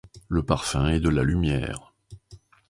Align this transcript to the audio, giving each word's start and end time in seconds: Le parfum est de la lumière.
Le 0.29 0.41
parfum 0.41 0.87
est 0.87 0.99
de 0.99 1.09
la 1.09 1.21
lumière. 1.21 1.93